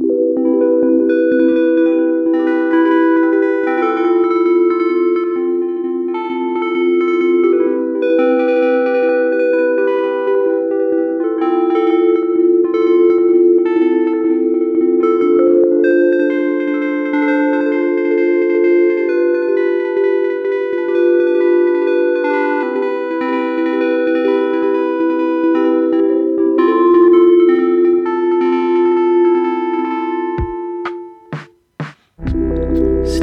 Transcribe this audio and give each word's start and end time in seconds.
you 0.00 0.23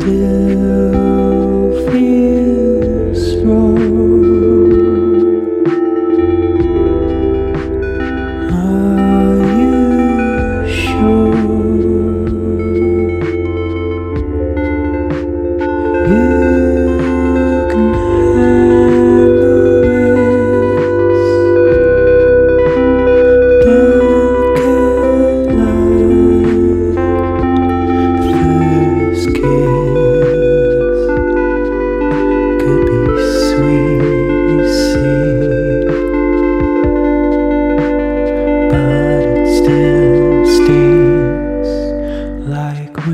still 0.02 1.92
feel 1.92 3.16
strong. 3.16 3.81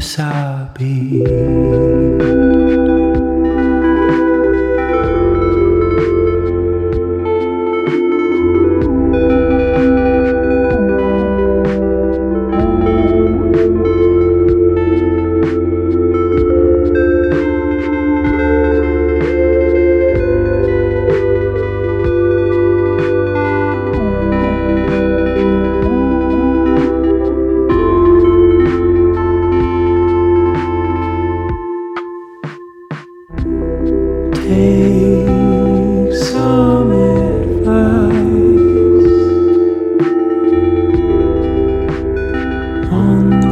sabe. 0.02 2.17
On 42.92 43.47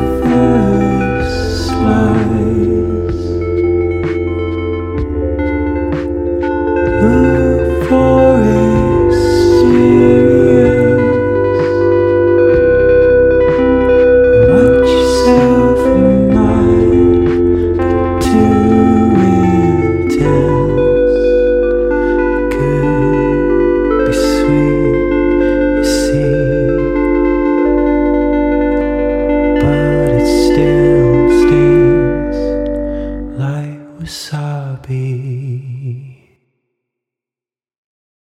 wasabi. 34.05 35.01